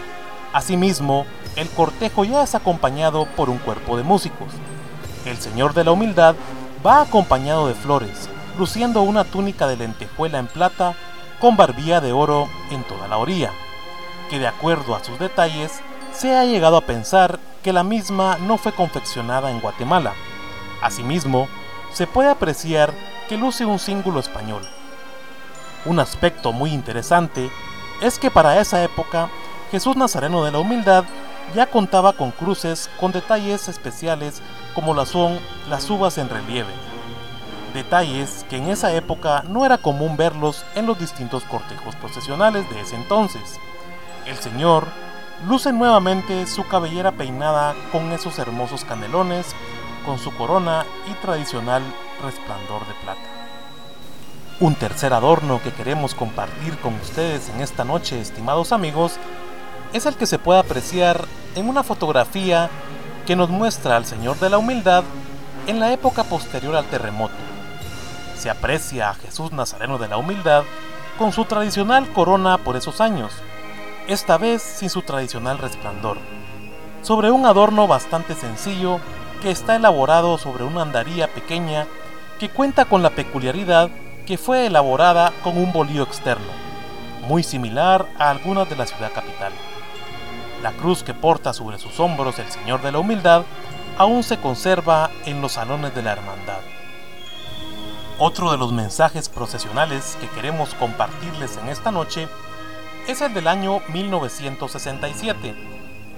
Asimismo, 0.53 1.25
el 1.55 1.69
cortejo 1.69 2.25
ya 2.25 2.43
es 2.43 2.55
acompañado 2.55 3.25
por 3.37 3.49
un 3.49 3.57
cuerpo 3.57 3.97
de 3.97 4.03
músicos. 4.03 4.49
El 5.25 5.37
Señor 5.37 5.73
de 5.73 5.83
la 5.83 5.91
Humildad 5.91 6.35
va 6.85 7.01
acompañado 7.01 7.67
de 7.67 7.73
flores, 7.73 8.29
luciendo 8.57 9.01
una 9.01 9.23
túnica 9.23 9.67
de 9.67 9.77
lentejuela 9.77 10.39
en 10.39 10.47
plata 10.47 10.95
con 11.39 11.57
barbilla 11.57 12.01
de 12.01 12.11
oro 12.11 12.49
en 12.69 12.83
toda 12.83 13.07
la 13.07 13.17
orilla, 13.17 13.51
que 14.29 14.39
de 14.39 14.47
acuerdo 14.47 14.95
a 14.95 15.03
sus 15.03 15.19
detalles 15.19 15.81
se 16.13 16.35
ha 16.35 16.43
llegado 16.45 16.77
a 16.77 16.85
pensar 16.85 17.39
que 17.63 17.73
la 17.73 17.83
misma 17.83 18.37
no 18.37 18.57
fue 18.57 18.73
confeccionada 18.73 19.51
en 19.51 19.59
Guatemala. 19.59 20.13
Asimismo, 20.81 21.47
se 21.93 22.07
puede 22.07 22.29
apreciar 22.29 22.93
que 23.29 23.37
luce 23.37 23.65
un 23.65 23.79
símbolo 23.79 24.19
español. 24.19 24.67
Un 25.85 25.99
aspecto 25.99 26.51
muy 26.51 26.71
interesante 26.73 27.49
es 28.01 28.19
que 28.19 28.31
para 28.31 28.59
esa 28.59 28.83
época 28.83 29.29
Jesús 29.71 29.95
Nazareno 29.95 30.43
de 30.43 30.51
la 30.51 30.59
Humildad 30.59 31.05
ya 31.55 31.65
contaba 31.65 32.11
con 32.11 32.31
cruces 32.31 32.89
con 32.99 33.13
detalles 33.13 33.69
especiales 33.69 34.41
como 34.75 34.93
las 34.93 35.07
son 35.07 35.39
las 35.69 35.89
uvas 35.89 36.17
en 36.17 36.27
relieve. 36.27 36.73
Detalles 37.73 38.45
que 38.49 38.57
en 38.57 38.69
esa 38.69 38.91
época 38.91 39.43
no 39.47 39.65
era 39.65 39.77
común 39.77 40.17
verlos 40.17 40.65
en 40.75 40.87
los 40.87 40.99
distintos 40.99 41.43
cortejos 41.43 41.95
procesionales 41.95 42.69
de 42.69 42.81
ese 42.81 42.97
entonces. 42.97 43.59
El 44.25 44.35
Señor 44.35 44.87
luce 45.47 45.71
nuevamente 45.71 46.45
su 46.47 46.67
cabellera 46.67 47.13
peinada 47.13 47.73
con 47.93 48.11
esos 48.11 48.39
hermosos 48.39 48.83
canelones, 48.83 49.55
con 50.05 50.19
su 50.19 50.35
corona 50.35 50.85
y 51.09 51.13
tradicional 51.25 51.81
resplandor 52.21 52.85
de 52.87 52.93
plata. 53.05 53.21
Un 54.59 54.75
tercer 54.75 55.13
adorno 55.13 55.61
que 55.63 55.71
queremos 55.71 56.13
compartir 56.13 56.77
con 56.79 56.93
ustedes 56.95 57.49
en 57.49 57.61
esta 57.61 57.85
noche, 57.85 58.19
estimados 58.19 58.73
amigos, 58.73 59.17
es 59.93 60.05
el 60.05 60.15
que 60.15 60.25
se 60.25 60.39
puede 60.39 60.59
apreciar 60.59 61.25
en 61.55 61.67
una 61.67 61.83
fotografía 61.83 62.69
que 63.25 63.35
nos 63.35 63.49
muestra 63.49 63.97
al 63.97 64.05
Señor 64.05 64.39
de 64.39 64.49
la 64.49 64.57
Humildad 64.57 65.03
en 65.67 65.79
la 65.79 65.91
época 65.91 66.23
posterior 66.23 66.75
al 66.75 66.85
terremoto. 66.85 67.35
Se 68.35 68.49
aprecia 68.49 69.09
a 69.09 69.13
Jesús 69.13 69.51
Nazareno 69.51 69.97
de 69.97 70.07
la 70.07 70.17
Humildad 70.17 70.63
con 71.17 71.31
su 71.31 71.45
tradicional 71.45 72.11
corona 72.13 72.57
por 72.57 72.75
esos 72.75 73.01
años, 73.01 73.33
esta 74.07 74.37
vez 74.37 74.61
sin 74.61 74.89
su 74.89 75.01
tradicional 75.01 75.57
resplandor, 75.57 76.17
sobre 77.03 77.29
un 77.29 77.45
adorno 77.45 77.87
bastante 77.87 78.33
sencillo 78.33 78.99
que 79.41 79.51
está 79.51 79.75
elaborado 79.75 80.37
sobre 80.37 80.63
una 80.63 80.81
andaría 80.83 81.27
pequeña 81.27 81.85
que 82.39 82.49
cuenta 82.49 82.85
con 82.85 83.03
la 83.03 83.11
peculiaridad 83.11 83.89
que 84.25 84.37
fue 84.37 84.65
elaborada 84.65 85.33
con 85.43 85.57
un 85.57 85.71
bolío 85.73 86.03
externo, 86.03 86.51
muy 87.27 87.43
similar 87.43 88.07
a 88.17 88.29
algunas 88.29 88.69
de 88.69 88.75
la 88.77 88.87
ciudad 88.87 89.11
capital. 89.13 89.51
La 90.61 90.73
cruz 90.73 91.01
que 91.01 91.15
porta 91.15 91.53
sobre 91.53 91.79
sus 91.79 91.99
hombros 91.99 92.37
el 92.37 92.51
Señor 92.51 92.83
de 92.83 92.91
la 92.91 92.99
Humildad 92.99 93.45
aún 93.97 94.21
se 94.21 94.37
conserva 94.37 95.09
en 95.25 95.41
los 95.41 95.53
salones 95.53 95.95
de 95.95 96.03
la 96.03 96.11
Hermandad. 96.11 96.59
Otro 98.19 98.51
de 98.51 98.59
los 98.59 98.71
mensajes 98.71 99.27
procesionales 99.27 100.15
que 100.21 100.27
queremos 100.27 100.75
compartirles 100.75 101.57
en 101.57 101.69
esta 101.69 101.91
noche 101.91 102.27
es 103.07 103.21
el 103.21 103.33
del 103.33 103.47
año 103.47 103.81
1967, 103.91 105.55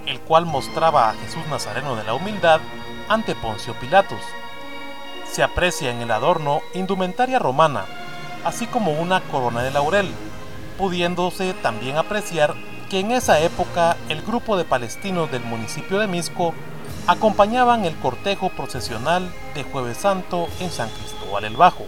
el 0.04 0.20
cual 0.20 0.44
mostraba 0.44 1.08
a 1.08 1.14
Jesús 1.14 1.46
Nazareno 1.48 1.96
de 1.96 2.04
la 2.04 2.12
Humildad 2.12 2.60
ante 3.08 3.34
Poncio 3.34 3.72
Pilatos. 3.80 4.20
Se 5.26 5.42
aprecia 5.42 5.90
en 5.90 6.02
el 6.02 6.10
adorno 6.10 6.60
indumentaria 6.74 7.38
romana, 7.38 7.86
así 8.44 8.66
como 8.66 8.92
una 8.92 9.22
corona 9.22 9.62
de 9.62 9.70
laurel, 9.70 10.12
pudiéndose 10.76 11.54
también 11.54 11.96
apreciar 11.96 12.54
que 12.94 13.00
en 13.00 13.10
esa 13.10 13.40
época 13.40 13.96
el 14.08 14.22
grupo 14.22 14.56
de 14.56 14.62
palestinos 14.62 15.28
del 15.28 15.42
municipio 15.42 15.98
de 15.98 16.06
Misco 16.06 16.54
acompañaban 17.08 17.84
el 17.84 17.96
cortejo 17.96 18.50
procesional 18.50 19.28
de 19.56 19.64
Jueves 19.64 19.96
Santo 19.96 20.46
en 20.60 20.70
San 20.70 20.88
Cristóbal 20.90 21.44
el 21.44 21.56
Bajo. 21.56 21.86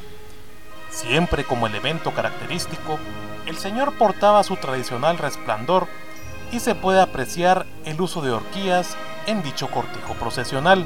Siempre 0.91 1.45
como 1.45 1.69
elemento 1.69 2.13
característico, 2.13 2.99
el 3.47 3.57
Señor 3.57 3.97
portaba 3.97 4.43
su 4.43 4.57
tradicional 4.57 5.17
resplandor 5.17 5.87
y 6.51 6.59
se 6.59 6.75
puede 6.75 7.01
apreciar 7.01 7.67
el 7.85 8.01
uso 8.01 8.21
de 8.21 8.33
horquillas 8.33 8.97
en 9.29 9.45
dicho 9.45 9.69
cortejo 9.69 10.15
procesional. 10.15 10.85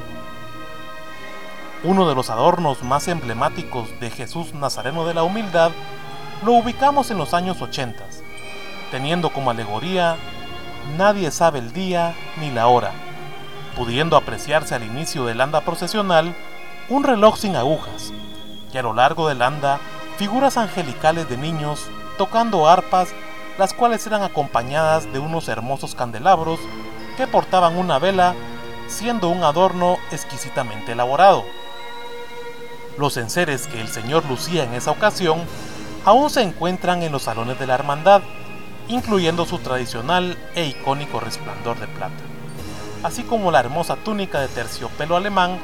Uno 1.83 2.07
de 2.07 2.13
los 2.13 2.29
adornos 2.29 2.83
más 2.83 3.07
emblemáticos 3.07 3.89
de 3.99 4.11
Jesús 4.11 4.53
Nazareno 4.53 5.03
de 5.07 5.15
la 5.15 5.23
Humildad 5.23 5.71
lo 6.45 6.51
ubicamos 6.51 7.09
en 7.09 7.17
los 7.17 7.33
años 7.33 7.59
80, 7.59 8.03
teniendo 8.91 9.29
como 9.29 9.49
alegoría 9.49 10.17
Nadie 10.97 11.31
sabe 11.31 11.59
el 11.59 11.71
día 11.71 12.15
ni 12.37 12.49
la 12.49 12.67
hora, 12.67 12.91
pudiendo 13.75 14.17
apreciarse 14.17 14.75
al 14.75 14.83
inicio 14.83 15.25
del 15.25 15.39
anda 15.39 15.61
procesional 15.61 16.35
un 16.89 17.03
reloj 17.03 17.37
sin 17.37 17.55
agujas, 17.55 18.11
y 18.73 18.77
a 18.77 18.81
lo 18.83 18.93
largo 18.93 19.29
del 19.29 19.41
anda 19.41 19.79
figuras 20.17 20.57
angelicales 20.57 21.29
de 21.29 21.37
niños 21.37 21.87
tocando 22.17 22.67
arpas, 22.67 23.13
las 23.57 23.73
cuales 23.73 24.05
eran 24.05 24.23
acompañadas 24.23 25.11
de 25.13 25.19
unos 25.19 25.47
hermosos 25.47 25.95
candelabros 25.95 26.59
que 27.15 27.27
portaban 27.27 27.77
una 27.77 27.99
vela, 27.99 28.35
siendo 28.87 29.29
un 29.29 29.43
adorno 29.43 29.97
exquisitamente 30.11 30.91
elaborado. 30.91 31.45
Los 32.97 33.15
enseres 33.17 33.67
que 33.67 33.79
el 33.79 33.87
Señor 33.87 34.25
lucía 34.25 34.63
en 34.63 34.73
esa 34.73 34.91
ocasión 34.91 35.39
aún 36.03 36.29
se 36.29 36.41
encuentran 36.41 37.03
en 37.03 37.11
los 37.11 37.23
salones 37.23 37.57
de 37.59 37.67
la 37.67 37.75
hermandad, 37.75 38.21
incluyendo 38.87 39.45
su 39.45 39.59
tradicional 39.59 40.37
e 40.55 40.65
icónico 40.65 41.19
resplandor 41.19 41.79
de 41.79 41.87
plata, 41.87 42.23
así 43.03 43.23
como 43.23 43.51
la 43.51 43.59
hermosa 43.59 43.95
túnica 43.95 44.39
de 44.39 44.47
terciopelo 44.47 45.15
alemán, 45.15 45.59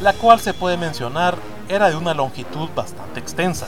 la 0.00 0.12
cual 0.14 0.40
se 0.40 0.54
puede 0.54 0.76
mencionar 0.76 1.36
era 1.68 1.90
de 1.90 1.96
una 1.96 2.14
longitud 2.14 2.68
bastante 2.74 3.20
extensa. 3.20 3.66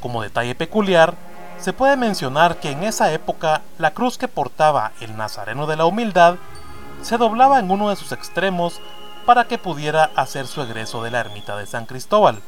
Como 0.00 0.22
detalle 0.22 0.54
peculiar, 0.54 1.14
se 1.58 1.72
puede 1.72 1.96
mencionar 1.96 2.56
que 2.56 2.70
en 2.70 2.82
esa 2.82 3.12
época 3.12 3.62
la 3.78 3.92
cruz 3.92 4.18
que 4.18 4.26
portaba 4.26 4.92
el 5.00 5.16
Nazareno 5.16 5.66
de 5.66 5.76
la 5.76 5.84
Humildad 5.84 6.36
se 7.02 7.18
doblaba 7.18 7.60
en 7.60 7.70
uno 7.70 7.90
de 7.90 7.96
sus 7.96 8.10
extremos 8.12 8.80
para 9.26 9.46
que 9.46 9.58
pudiera 9.58 10.10
hacer 10.16 10.46
su 10.46 10.60
egreso 10.60 11.02
de 11.02 11.10
la 11.10 11.20
ermita 11.20 11.56
de 11.56 11.66
San 11.66 11.86
Cristóbal. 11.86 12.40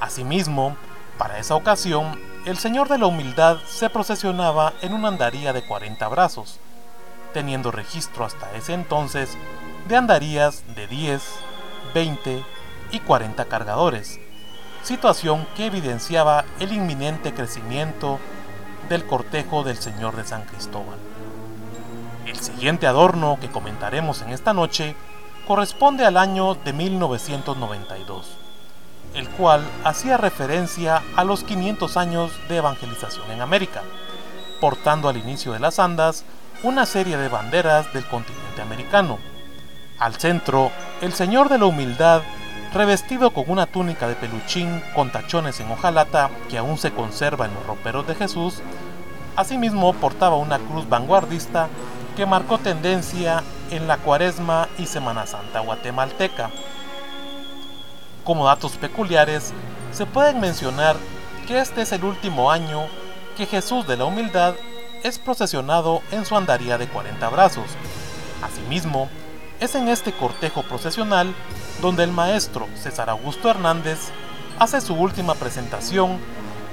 Asimismo, 0.00 0.76
para 1.18 1.38
esa 1.38 1.54
ocasión, 1.54 2.18
el 2.44 2.58
Señor 2.58 2.88
de 2.88 2.98
la 2.98 3.06
Humildad 3.06 3.58
se 3.66 3.88
procesionaba 3.88 4.72
en 4.82 4.94
una 4.94 5.08
andaría 5.08 5.52
de 5.52 5.62
40 5.62 6.08
brazos, 6.08 6.58
teniendo 7.32 7.70
registro 7.70 8.24
hasta 8.24 8.52
ese 8.54 8.74
entonces 8.74 9.36
de 9.86 9.96
andarías 9.96 10.64
de 10.74 10.88
10, 10.88 11.22
20 11.94 12.44
y 12.90 12.98
40 12.98 13.44
cargadores, 13.44 14.18
situación 14.82 15.46
que 15.56 15.66
evidenciaba 15.66 16.44
el 16.58 16.72
inminente 16.72 17.32
crecimiento 17.32 18.18
del 18.88 19.06
cortejo 19.06 19.62
del 19.62 19.76
Señor 19.76 20.16
de 20.16 20.24
San 20.24 20.42
Cristóbal. 20.42 20.98
El 22.26 22.38
siguiente 22.40 22.88
adorno 22.88 23.38
que 23.40 23.50
comentaremos 23.50 24.20
en 24.20 24.30
esta 24.30 24.52
noche 24.52 24.96
corresponde 25.46 26.04
al 26.04 26.16
año 26.16 26.56
de 26.56 26.72
1992 26.72 28.41
el 29.14 29.28
cual 29.30 29.64
hacía 29.84 30.16
referencia 30.16 31.02
a 31.16 31.24
los 31.24 31.44
500 31.44 31.96
años 31.96 32.32
de 32.48 32.56
evangelización 32.56 33.30
en 33.30 33.40
América, 33.40 33.82
portando 34.60 35.08
al 35.08 35.16
inicio 35.16 35.52
de 35.52 35.60
las 35.60 35.78
andas 35.78 36.24
una 36.62 36.86
serie 36.86 37.16
de 37.16 37.28
banderas 37.28 37.92
del 37.92 38.06
continente 38.06 38.62
americano. 38.62 39.18
Al 39.98 40.14
centro, 40.14 40.70
el 41.00 41.12
Señor 41.12 41.48
de 41.48 41.58
la 41.58 41.66
Humildad, 41.66 42.22
revestido 42.72 43.30
con 43.30 43.44
una 43.48 43.66
túnica 43.66 44.08
de 44.08 44.14
peluchín 44.14 44.82
con 44.94 45.10
tachones 45.10 45.60
en 45.60 45.70
hojalata 45.70 46.30
que 46.48 46.58
aún 46.58 46.78
se 46.78 46.92
conserva 46.92 47.46
en 47.46 47.54
los 47.54 47.66
roperos 47.66 48.06
de 48.06 48.14
Jesús, 48.14 48.62
asimismo 49.36 49.92
portaba 49.94 50.36
una 50.36 50.58
cruz 50.58 50.88
vanguardista 50.88 51.68
que 52.16 52.26
marcó 52.26 52.58
tendencia 52.58 53.42
en 53.70 53.88
la 53.88 53.98
Cuaresma 53.98 54.68
y 54.78 54.86
Semana 54.86 55.26
Santa 55.26 55.60
guatemalteca 55.60 56.50
como 58.24 58.46
datos 58.46 58.72
peculiares, 58.72 59.52
se 59.92 60.06
pueden 60.06 60.40
mencionar 60.40 60.96
que 61.46 61.58
este 61.58 61.82
es 61.82 61.92
el 61.92 62.04
último 62.04 62.50
año 62.50 62.86
que 63.36 63.46
Jesús 63.46 63.86
de 63.86 63.96
la 63.96 64.04
Humildad 64.04 64.54
es 65.02 65.18
procesionado 65.18 66.02
en 66.10 66.24
su 66.24 66.36
andaría 66.36 66.78
de 66.78 66.88
40 66.88 67.28
brazos. 67.28 67.66
Asimismo, 68.42 69.08
es 69.60 69.74
en 69.74 69.88
este 69.88 70.12
cortejo 70.12 70.62
procesional 70.62 71.34
donde 71.80 72.04
el 72.04 72.12
maestro 72.12 72.66
César 72.74 73.10
Augusto 73.10 73.48
Hernández 73.48 74.10
hace 74.58 74.80
su 74.80 74.94
última 74.94 75.34
presentación 75.34 76.18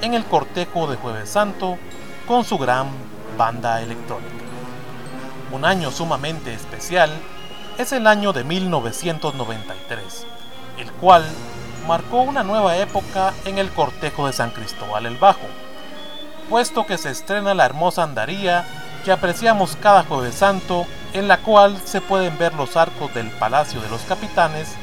en 0.01 0.13
el 0.13 0.25
cortejo 0.25 0.88
de 0.88 0.98
Jueves 0.98 1.29
Santo 1.29 1.77
con 2.27 2.44
su 2.44 2.58
gran 2.58 2.88
banda 3.38 3.82
electrónica. 3.82 4.46
Un 5.51 5.65
año 5.65 5.91
sumamente 5.91 6.53
especial 6.53 7.12
es 7.77 7.91
el 7.91 8.08
año 8.08 8.34
de 8.34 8.44
1993 8.44 10.25
el 10.79 10.91
cual 10.93 11.25
marcó 11.88 12.21
una 12.21 12.43
nueva 12.43 12.77
época 12.77 13.33
en 13.45 13.57
el 13.57 13.69
cortejo 13.69 14.27
de 14.27 14.33
San 14.33 14.51
Cristóbal 14.51 15.05
el 15.05 15.17
Bajo, 15.17 15.48
puesto 16.50 16.86
que 16.86 16.98
se 16.98 17.12
estrena 17.12 17.53
la 17.53 17.65
hermosa 17.65 18.03
andaría 18.03 18.65
que 19.03 19.12
apreciamos 19.12 19.75
cada 19.75 20.03
jueves 20.03 20.36
santo, 20.36 20.86
en 21.13 21.27
la 21.27 21.38
cual 21.38 21.77
se 21.86 22.01
pueden 22.01 22.38
ver 22.38 22.53
los 22.53 22.75
arcos 22.75 23.13
del 23.13 23.29
Palacio 23.31 23.81
de 23.81 23.89
los 23.89 24.01
Capitanes 24.01 24.75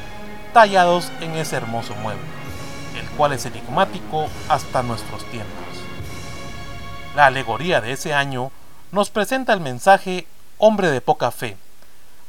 tallados 0.53 1.11
en 1.21 1.35
ese 1.35 1.55
hermoso 1.55 1.93
mueble, 1.95 2.21
el 2.99 3.07
cual 3.11 3.33
es 3.33 3.45
enigmático 3.45 4.27
hasta 4.49 4.83
nuestros 4.83 5.23
tiempos. 5.25 5.53
La 7.15 7.27
alegoría 7.27 7.79
de 7.79 7.93
ese 7.93 8.13
año 8.13 8.51
nos 8.91 9.09
presenta 9.09 9.53
el 9.53 9.59
mensaje 9.59 10.27
hombre 10.57 10.89
de 10.89 11.01
poca 11.01 11.31
fe, 11.31 11.57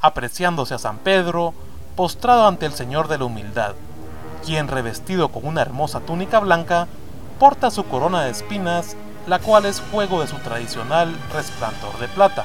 apreciándose 0.01 0.75
a 0.75 0.79
San 0.79 0.99
Pedro, 0.99 1.55
postrado 1.99 2.47
ante 2.47 2.65
el 2.65 2.75
Señor 2.75 3.09
de 3.09 3.19
la 3.19 3.25
Humildad, 3.25 3.75
quien 4.47 4.69
revestido 4.69 5.31
con 5.31 5.45
una 5.45 5.63
hermosa 5.63 5.99
túnica 5.99 6.39
blanca, 6.39 6.87
porta 7.41 7.73
su 7.73 7.83
corona 7.87 8.23
de 8.23 8.31
espinas, 8.31 8.95
la 9.27 9.41
cual 9.41 9.65
es 9.65 9.83
juego 9.91 10.21
de 10.21 10.29
su 10.29 10.37
tradicional 10.37 11.13
resplandor 11.33 11.99
de 11.99 12.07
plata. 12.07 12.45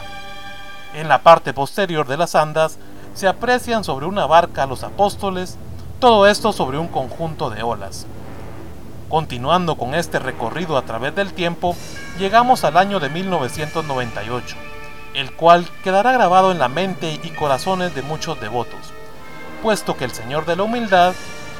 En 0.96 1.08
la 1.08 1.22
parte 1.22 1.54
posterior 1.54 2.08
de 2.08 2.18
las 2.18 2.34
andas 2.34 2.80
se 3.14 3.28
aprecian 3.28 3.84
sobre 3.84 4.08
una 4.08 4.26
barca 4.26 4.66
los 4.66 4.82
apóstoles, 4.82 5.60
todo 6.00 6.26
esto 6.26 6.52
sobre 6.52 6.80
un 6.80 6.88
conjunto 6.88 7.52
de 7.52 7.62
olas. 7.62 8.08
Continuando 9.08 9.76
con 9.76 9.94
este 9.94 10.18
recorrido 10.18 10.78
a 10.78 10.82
través 10.82 11.14
del 11.14 11.32
tiempo, 11.32 11.76
llegamos 12.18 12.64
al 12.64 12.76
año 12.76 13.00
de 13.00 13.10
1998, 13.10 14.56
el 15.14 15.32
cual 15.34 15.70
quedará 15.84 16.12
grabado 16.12 16.52
en 16.52 16.58
la 16.58 16.70
mente 16.70 17.20
y 17.22 17.30
corazones 17.30 17.94
de 17.94 18.02
muchos 18.02 18.42
devotos 18.42 18.92
puesto 19.63 19.96
que 19.96 20.03
el 20.03 20.12
Señor 20.12 20.46
de 20.46 20.58
la 20.58 20.63
Humildad 20.63 21.13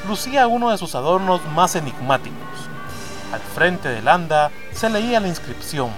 lucía 0.06 0.46
uno 0.46 0.70
de 0.70 0.76
sus 0.76 0.94
adornos 0.94 1.40
más 1.54 1.74
enigmáticos. 1.74 2.36
Al 3.32 3.40
frente 3.40 3.88
del 3.88 4.08
anda 4.08 4.50
se 4.72 4.90
leía 4.90 5.20
la 5.20 5.28
inscripción, 5.28 5.88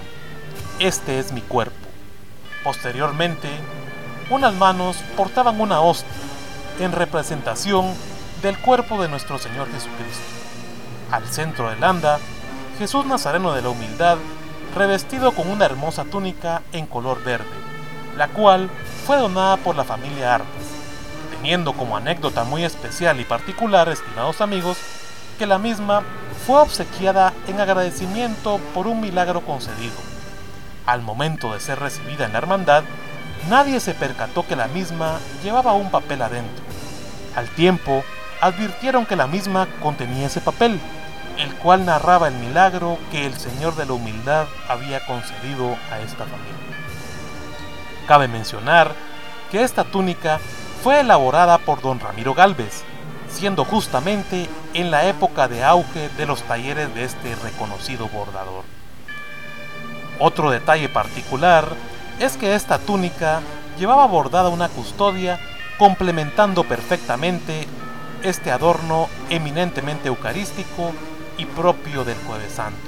Este 0.79 1.19
es 1.19 1.33
mi 1.33 1.41
cuerpo. 1.41 1.75
Posteriormente, 2.63 3.49
unas 4.29 4.53
manos 4.53 4.95
portaban 5.17 5.59
una 5.59 5.81
hostia 5.81 6.09
en 6.79 6.93
representación 6.93 7.93
del 8.41 8.57
cuerpo 8.57 9.01
de 9.01 9.09
nuestro 9.09 9.37
Señor 9.37 9.67
Jesucristo. 9.67 10.23
Al 11.11 11.27
centro 11.27 11.69
del 11.69 11.83
anda, 11.83 12.19
Jesús 12.79 13.05
Nazareno 13.05 13.53
de 13.53 13.63
la 13.63 13.69
Humildad, 13.69 14.17
revestido 14.75 15.33
con 15.33 15.49
una 15.49 15.65
hermosa 15.65 16.05
túnica 16.05 16.61
en 16.71 16.85
color 16.85 17.21
verde, 17.25 17.45
la 18.15 18.29
cual 18.29 18.69
fue 19.05 19.17
donada 19.17 19.57
por 19.57 19.75
la 19.75 19.83
familia 19.83 20.35
Artes 20.35 20.76
teniendo 21.37 21.73
como 21.73 21.95
anécdota 21.95 22.43
muy 22.43 22.63
especial 22.63 23.19
y 23.19 23.25
particular, 23.25 23.89
estimados 23.89 24.41
amigos, 24.41 24.77
que 25.37 25.45
la 25.45 25.59
misma 25.59 26.01
fue 26.45 26.59
obsequiada 26.59 27.31
en 27.47 27.61
agradecimiento 27.61 28.59
por 28.73 28.87
un 28.87 28.99
milagro 28.99 29.41
concedido. 29.41 29.95
Al 30.85 31.01
momento 31.01 31.53
de 31.53 31.59
ser 31.59 31.79
recibida 31.79 32.25
en 32.25 32.33
la 32.33 32.39
hermandad, 32.39 32.83
nadie 33.49 33.79
se 33.79 33.93
percató 33.93 34.47
que 34.47 34.55
la 34.55 34.67
misma 34.67 35.19
llevaba 35.43 35.73
un 35.73 35.91
papel 35.91 36.21
adentro. 36.21 36.63
Al 37.35 37.47
tiempo, 37.49 38.03
advirtieron 38.41 39.05
que 39.05 39.15
la 39.15 39.27
misma 39.27 39.67
contenía 39.81 40.27
ese 40.27 40.41
papel, 40.41 40.79
el 41.37 41.53
cual 41.55 41.85
narraba 41.85 42.29
el 42.29 42.35
milagro 42.35 42.97
que 43.11 43.27
el 43.27 43.37
Señor 43.37 43.75
de 43.75 43.85
la 43.85 43.93
Humildad 43.93 44.47
había 44.67 45.05
concedido 45.05 45.77
a 45.91 45.99
esta 45.99 46.25
familia. 46.25 46.55
Cabe 48.07 48.27
mencionar 48.27 48.95
que 49.51 49.61
esta 49.61 49.83
túnica 49.83 50.39
fue 50.87 51.01
elaborada 51.01 51.57
por 51.57 51.81
don 51.81 51.99
Ramiro 51.99 52.33
Galvez, 52.33 52.85
siendo 53.29 53.65
justamente 53.65 54.49
en 54.73 54.89
la 54.89 55.05
época 55.05 55.49
de 55.49 55.61
auge 55.61 56.07
de 56.15 56.25
los 56.25 56.43
talleres 56.43 56.95
de 56.95 57.03
este 57.03 57.35
reconocido 57.35 58.07
bordador. 58.07 58.63
Otro 60.17 60.49
detalle 60.49 60.87
particular 60.87 61.67
es 62.21 62.37
que 62.37 62.55
esta 62.55 62.79
túnica 62.79 63.41
llevaba 63.77 64.07
bordada 64.07 64.47
una 64.47 64.69
custodia 64.69 65.41
complementando 65.77 66.63
perfectamente 66.63 67.67
este 68.23 68.49
adorno 68.49 69.09
eminentemente 69.29 70.07
eucarístico 70.07 70.93
y 71.37 71.43
propio 71.43 72.05
del 72.05 72.15
jueves 72.25 72.53
santo. 72.53 72.79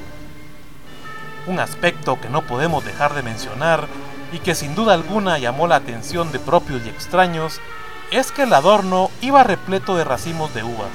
Un 1.47 1.59
aspecto 1.59 2.17
que 2.21 2.29
no 2.29 2.43
podemos 2.43 2.85
dejar 2.85 3.13
de 3.13 3.23
mencionar 3.23 3.87
y 4.31 4.39
que 4.39 4.55
sin 4.55 4.73
duda 4.73 4.93
alguna 4.93 5.37
llamó 5.37 5.67
la 5.67 5.75
atención 5.75 6.31
de 6.31 6.39
propios 6.39 6.85
y 6.85 6.87
extraños 6.87 7.59
es 8.11 8.31
que 8.31 8.43
el 8.43 8.53
adorno 8.53 9.11
iba 9.21 9.43
repleto 9.43 9.95
de 9.95 10.03
racimos 10.03 10.53
de 10.53 10.63
uvas, 10.63 10.89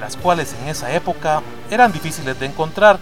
las 0.00 0.16
cuales 0.16 0.54
en 0.60 0.68
esa 0.68 0.92
época 0.92 1.42
eran 1.70 1.92
difíciles 1.92 2.38
de 2.38 2.46
encontrar, 2.46 2.98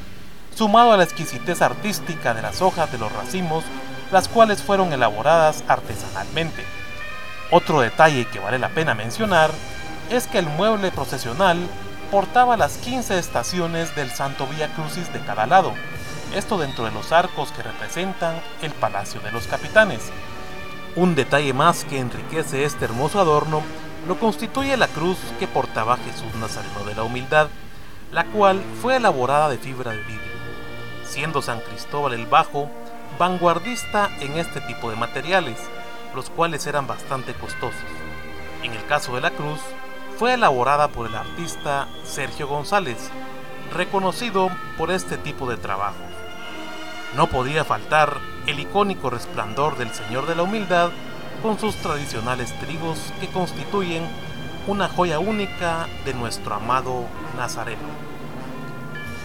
sumado 0.54 0.92
a 0.92 0.96
la 0.96 1.04
exquisitez 1.04 1.60
artística 1.60 2.32
de 2.32 2.42
las 2.42 2.62
hojas 2.62 2.90
de 2.90 2.98
los 2.98 3.12
racimos, 3.12 3.64
las 4.12 4.28
cuales 4.28 4.62
fueron 4.62 4.92
elaboradas 4.92 5.62
artesanalmente. 5.68 6.64
Otro 7.50 7.80
detalle 7.80 8.26
que 8.26 8.38
vale 8.38 8.58
la 8.58 8.70
pena 8.70 8.94
mencionar 8.94 9.50
es 10.10 10.26
que 10.26 10.38
el 10.38 10.46
mueble 10.46 10.90
procesional 10.90 11.58
portaba 12.10 12.56
las 12.56 12.78
15 12.78 13.18
estaciones 13.18 13.94
del 13.94 14.10
Santo 14.10 14.46
Vía 14.46 14.72
Crucis 14.74 15.12
de 15.12 15.20
cada 15.20 15.46
lado, 15.46 15.74
esto 16.34 16.58
dentro 16.58 16.84
de 16.84 16.92
los 16.92 17.12
arcos 17.12 17.52
que 17.52 17.62
representan 17.62 18.40
el 18.62 18.72
Palacio 18.72 19.20
de 19.20 19.32
los 19.32 19.46
Capitanes. 19.46 20.00
Un 20.96 21.16
detalle 21.16 21.52
más 21.52 21.84
que 21.84 21.98
enriquece 21.98 22.64
este 22.64 22.84
hermoso 22.84 23.18
adorno 23.18 23.62
lo 24.06 24.16
constituye 24.20 24.76
la 24.76 24.86
cruz 24.86 25.18
que 25.40 25.48
portaba 25.48 25.96
Jesús 25.96 26.32
Nazareno 26.36 26.84
de 26.84 26.94
la 26.94 27.02
Humildad, 27.02 27.48
la 28.12 28.26
cual 28.26 28.62
fue 28.80 28.96
elaborada 28.96 29.48
de 29.48 29.58
fibra 29.58 29.90
de 29.90 30.02
vidrio, 30.02 30.20
siendo 31.04 31.42
San 31.42 31.58
Cristóbal 31.60 32.12
el 32.12 32.26
Bajo 32.26 32.70
vanguardista 33.18 34.08
en 34.20 34.38
este 34.38 34.60
tipo 34.60 34.88
de 34.88 34.94
materiales, 34.94 35.58
los 36.14 36.30
cuales 36.30 36.64
eran 36.68 36.86
bastante 36.86 37.34
costosos. 37.34 37.74
En 38.62 38.72
el 38.72 38.86
caso 38.86 39.16
de 39.16 39.20
la 39.20 39.30
cruz, 39.30 39.60
fue 40.16 40.34
elaborada 40.34 40.86
por 40.88 41.08
el 41.08 41.16
artista 41.16 41.88
Sergio 42.04 42.46
González, 42.46 43.10
reconocido 43.72 44.48
por 44.78 44.92
este 44.92 45.18
tipo 45.18 45.50
de 45.50 45.56
trabajo. 45.56 46.04
No 47.16 47.26
podía 47.26 47.64
faltar 47.64 48.20
el 48.46 48.60
icónico 48.60 49.10
resplandor 49.10 49.76
del 49.78 49.92
Señor 49.94 50.26
de 50.26 50.34
la 50.34 50.42
Humildad 50.42 50.90
con 51.42 51.58
sus 51.58 51.76
tradicionales 51.76 52.52
trigos 52.60 53.12
que 53.20 53.28
constituyen 53.28 54.06
una 54.66 54.88
joya 54.88 55.18
única 55.18 55.88
de 56.04 56.14
nuestro 56.14 56.54
amado 56.54 57.06
Nazareno. 57.36 57.82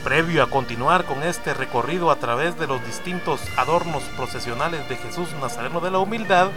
Previo 0.03 0.43
a 0.43 0.49
continuar 0.49 1.05
con 1.05 1.23
este 1.23 1.53
recorrido 1.53 2.11
a 2.11 2.15
través 2.15 2.57
de 2.57 2.67
los 2.67 2.83
distintos 2.85 3.41
adornos 3.57 4.03
procesionales 4.15 4.87
de 4.87 4.95
Jesús 4.95 5.29
Nazareno 5.41 5.81
de 5.81 5.91
la 5.91 5.99
Humildad, 5.99 6.49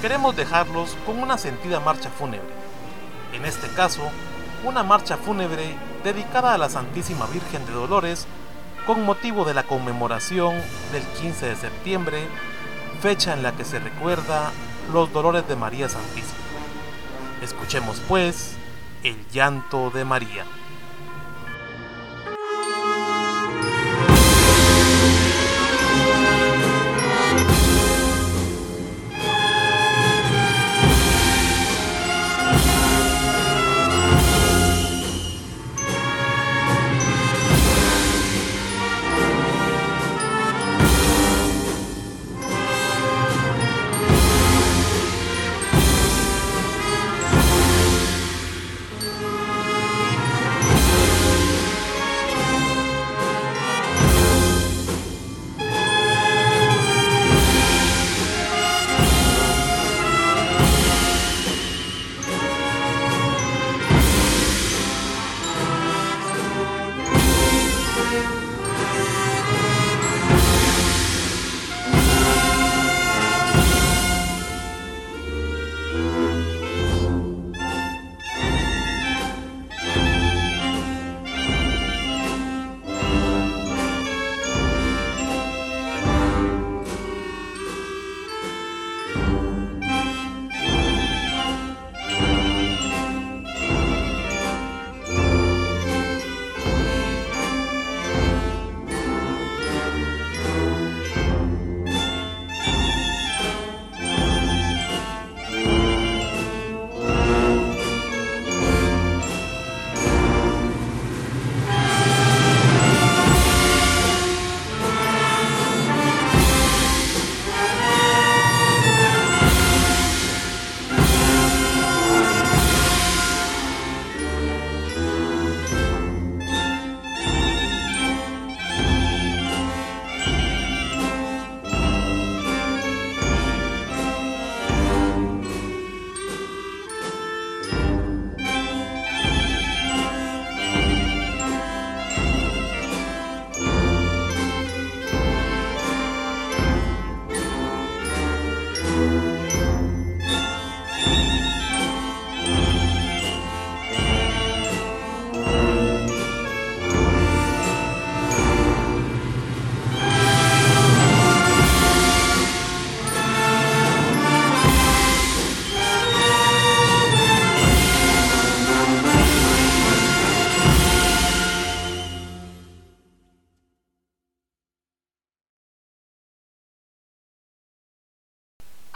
queremos 0.00 0.36
dejarlos 0.36 0.96
con 1.04 1.18
una 1.18 1.36
sentida 1.36 1.80
marcha 1.80 2.10
fúnebre. 2.10 2.48
En 3.34 3.44
este 3.44 3.68
caso, 3.68 4.02
una 4.64 4.82
marcha 4.82 5.16
fúnebre 5.16 5.76
dedicada 6.02 6.54
a 6.54 6.58
la 6.58 6.70
Santísima 6.70 7.26
Virgen 7.26 7.64
de 7.66 7.72
Dolores 7.72 8.26
con 8.90 9.06
motivo 9.06 9.44
de 9.44 9.54
la 9.54 9.62
conmemoración 9.62 10.56
del 10.90 11.04
15 11.20 11.46
de 11.46 11.54
septiembre, 11.54 12.26
fecha 13.00 13.34
en 13.34 13.44
la 13.44 13.52
que 13.52 13.64
se 13.64 13.78
recuerda 13.78 14.50
los 14.92 15.12
dolores 15.12 15.46
de 15.46 15.54
María 15.54 15.88
Santísima. 15.88 16.40
Escuchemos 17.40 18.02
pues 18.08 18.56
el 19.04 19.14
llanto 19.28 19.90
de 19.90 20.04
María. 20.04 20.44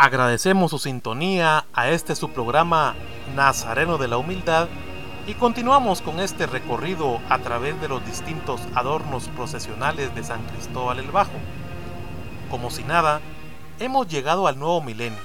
Agradecemos 0.04 0.70
su 0.70 0.78
sintonía 0.78 1.64
a 1.72 1.88
este 1.88 2.14
su 2.14 2.28
programa 2.28 2.94
Nazareno 3.34 3.96
de 3.96 4.06
la 4.06 4.18
Humildad 4.18 4.68
y 5.26 5.32
continuamos 5.32 6.02
con 6.02 6.20
este 6.20 6.46
recorrido 6.46 7.20
a 7.30 7.38
través 7.38 7.80
de 7.80 7.88
los 7.88 8.04
distintos 8.04 8.60
adornos 8.74 9.28
procesionales 9.28 10.14
de 10.14 10.22
San 10.22 10.42
Cristóbal 10.44 10.98
el 10.98 11.10
Bajo. 11.10 11.32
Como 12.50 12.68
si 12.68 12.82
nada, 12.82 13.22
hemos 13.80 14.06
llegado 14.06 14.46
al 14.46 14.58
nuevo 14.58 14.82
milenio, 14.82 15.18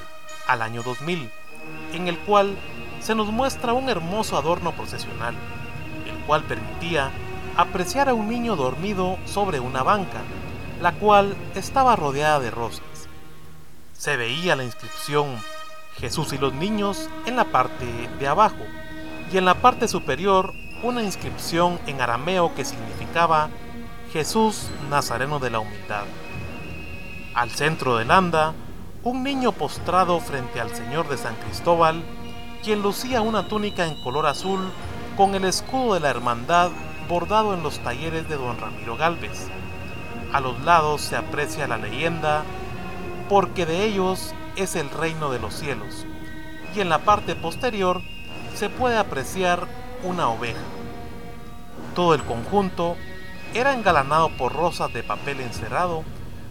al 0.48 0.62
año 0.62 0.82
2000, 0.82 1.30
en 1.92 2.08
el 2.08 2.18
cual 2.20 2.56
se 3.02 3.16
nos 3.16 3.34
muestra 3.34 3.74
un 3.74 3.90
hermoso 3.90 4.38
adorno 4.38 4.72
procesional, 4.72 5.36
el 6.08 6.26
cual 6.26 6.44
permitía 6.44 7.12
apreciar 7.58 8.08
a 8.08 8.14
un 8.14 8.30
niño 8.30 8.56
dormido 8.56 9.18
sobre 9.26 9.60
una 9.60 9.84
banca, 9.84 10.22
la 10.82 10.94
cual 10.94 11.36
estaba 11.54 11.98
rodeada 11.98 12.40
de 12.40 12.52
rosas. 12.52 12.89
Se 14.00 14.16
veía 14.16 14.56
la 14.56 14.64
inscripción 14.64 15.36
Jesús 15.98 16.32
y 16.32 16.38
los 16.38 16.54
niños 16.54 17.10
en 17.26 17.36
la 17.36 17.44
parte 17.44 17.86
de 18.18 18.28
abajo 18.30 18.64
y 19.30 19.38
en 19.38 19.44
la 19.44 19.56
parte 19.56 19.90
superior 19.90 20.54
una 20.84 21.04
inscripción 21.04 21.78
en 21.86 22.00
arameo 22.00 22.56
que 22.56 22.64
significaba 22.64 23.50
Jesús 24.14 24.70
Nazareno 24.90 25.40
de 25.40 25.50
la 25.50 25.60
Humildad. 25.60 26.06
Al 27.34 27.52
centro 27.52 27.98
del 27.98 28.10
anda, 28.10 28.54
un 29.04 29.22
niño 29.22 29.52
postrado 29.52 30.22
frente 30.22 30.62
al 30.62 30.74
Señor 30.74 31.10
de 31.10 31.18
San 31.18 31.36
Cristóbal, 31.36 32.02
quien 32.64 32.82
lucía 32.82 33.20
una 33.20 33.50
túnica 33.50 33.86
en 33.86 34.02
color 34.02 34.28
azul 34.28 34.62
con 35.18 35.36
el 35.36 35.44
escudo 35.44 35.96
de 35.96 36.00
la 36.00 36.10
hermandad 36.10 36.72
bordado 37.10 37.54
en 37.54 37.64
los 37.64 37.80
talleres 37.80 38.30
de 38.30 38.38
don 38.38 38.58
Ramiro 38.62 38.96
Galvez. 38.96 39.50
A 40.32 40.40
los 40.40 40.58
lados 40.62 41.02
se 41.02 41.18
aprecia 41.18 41.68
la 41.68 41.78
leyenda 41.78 42.46
porque 43.30 43.68
de 43.68 43.86
ellos 43.86 44.34
es 44.56 44.76
el 44.76 44.90
reino 44.90 45.30
de 45.30 45.40
los 45.40 45.54
cielos, 45.54 46.06
y 46.76 46.82
en 46.82 46.90
la 46.90 47.00
parte 47.00 47.36
posterior 47.36 48.02
se 48.56 48.70
puede 48.70 48.98
apreciar 48.98 49.68
una 50.04 50.30
oveja. 50.30 50.60
Todo 51.96 52.16
el 52.16 52.24
conjunto 52.24 52.98
era 53.54 53.74
engalanado 53.74 54.30
por 54.36 54.54
rosas 54.54 54.92
de 54.94 55.04
papel 55.04 55.40
encerado, 55.42 56.04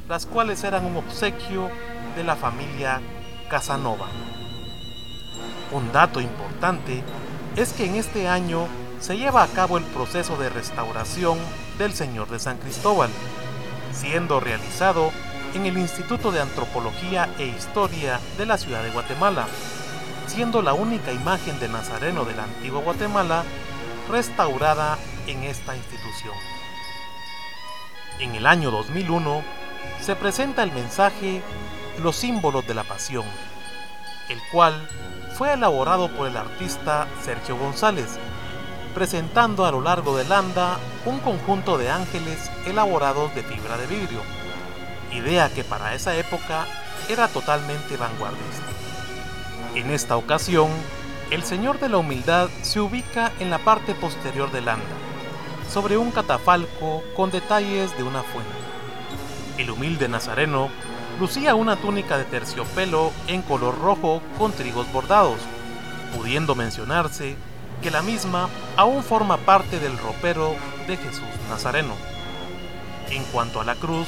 las 0.09 0.25
cuales 0.25 0.63
eran 0.65 0.85
un 0.87 0.97
obsequio 0.97 1.69
de 2.17 2.25
la 2.25 2.37
familia 2.37 3.01
Casanova. 3.51 4.07
Un 5.73 5.93
dato 5.93 6.21
importante 6.21 7.03
es 7.57 7.73
que 7.73 7.87
en 7.87 7.97
este 7.97 8.29
año 8.29 8.67
se 9.01 9.19
lleva 9.19 9.43
a 9.43 9.49
cabo 9.49 9.79
el 9.79 9.85
proceso 9.85 10.37
de 10.37 10.49
restauración 10.49 11.39
del 11.79 11.93
Señor 11.93 12.29
de 12.29 12.39
San 12.39 12.59
Cristóbal, 12.59 13.11
siendo 13.93 14.41
realizado 14.41 15.11
en 15.55 15.67
el 15.67 15.79
Instituto 15.79 16.31
de 16.31 16.41
Antropología 16.41 17.29
e 17.39 17.47
Historia 17.47 18.21
de 18.37 18.47
la 18.47 18.59
ciudad 18.59 18.83
de 18.83 18.91
Guatemala, 18.91 19.47
siendo 20.27 20.63
la 20.63 20.75
única 20.75 21.13
imagen 21.13 21.59
de 21.59 21.69
Nazareno 21.69 22.25
de 22.25 22.35
la 22.35 22.45
antigua 22.45 22.83
Guatemala 22.83 23.45
restaurada 24.11 24.99
en 25.27 25.45
esta 25.45 25.77
institución. 25.77 26.35
En 28.19 28.35
el 28.35 28.47
año 28.47 28.71
2001 28.71 29.43
se 30.01 30.17
presenta 30.17 30.63
el 30.63 30.73
mensaje 30.73 31.43
Los 32.03 32.17
símbolos 32.17 32.67
de 32.67 32.75
la 32.75 32.85
pasión, 32.85 33.25
el 34.29 34.39
cual 34.53 34.89
fue 35.37 35.53
elaborado 35.53 36.09
por 36.15 36.29
el 36.29 36.37
artista 36.37 37.07
Sergio 37.23 37.57
González, 37.57 38.19
presentando 38.95 39.65
a 39.65 39.71
lo 39.71 39.81
largo 39.81 40.17
del 40.17 40.31
anda 40.33 40.79
un 41.07 41.19
conjunto 41.21 41.79
de 41.79 41.91
ángeles 41.91 42.51
elaborados 42.67 43.35
de 43.35 43.43
fibra 43.43 43.77
de 43.79 43.87
vidrio 43.87 44.21
idea 45.13 45.51
que 45.51 45.65
para 45.65 45.95
esa 45.95 46.17
época 46.17 46.67
era 47.09 47.29
totalmente 47.29 47.97
vanguardista. 47.97 48.65
En 49.75 49.91
esta 49.91 50.17
ocasión, 50.17 50.71
el 51.31 51.43
Señor 51.43 51.79
de 51.79 51.89
la 51.89 51.99
Humildad 51.99 52.49
se 52.63 52.81
ubica 52.81 53.33
en 53.39 53.51
la 53.51 53.59
parte 53.59 53.95
posterior 53.95 54.51
del 54.51 54.69
anda, 54.69 54.85
sobre 55.71 55.97
un 55.97 56.11
catafalco 56.11 57.03
con 57.17 57.31
detalles 57.31 57.97
de 57.97 58.03
una 58.03 58.23
fuente. 58.23 58.51
El 59.59 59.71
humilde 59.71 60.09
nazareno 60.09 60.71
lucía 61.19 61.55
una 61.55 61.77
túnica 61.77 62.17
de 62.17 62.25
terciopelo 62.25 63.13
en 63.27 63.43
color 63.43 63.79
rojo 63.79 64.23
con 64.39 64.53
trigos 64.53 64.91
bordados, 64.93 65.39
pudiendo 66.17 66.55
mencionarse 66.55 67.37
que 67.83 67.91
la 67.91 68.03
misma 68.03 68.49
aún 68.77 69.03
forma 69.03 69.37
parte 69.37 69.79
del 69.79 69.99
ropero 69.99 70.55
de 70.87 70.97
Jesús 70.97 71.23
Nazareno. 71.49 71.95
En 73.11 73.25
cuanto 73.25 73.61
a 73.61 73.65
la 73.65 73.75
cruz, 73.75 74.07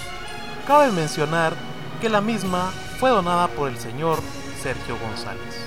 Cabe 0.70 0.92
mencionar 0.92 1.52
que 2.00 2.08
la 2.08 2.20
misma 2.20 2.70
fue 3.00 3.10
donada 3.10 3.48
por 3.48 3.68
el 3.68 3.76
señor 3.76 4.20
Sergio 4.62 4.96
González. 5.00 5.58